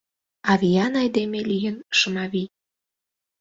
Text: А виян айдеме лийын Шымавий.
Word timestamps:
А 0.49 0.51
виян 0.61 0.93
айдеме 1.01 1.39
лийын 1.49 1.77
Шымавий. 1.97 2.47